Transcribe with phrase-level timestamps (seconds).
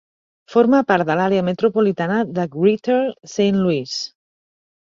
[0.53, 2.99] Forma part de l'àrea metropolitana de Greater
[3.35, 3.95] Saint Louis.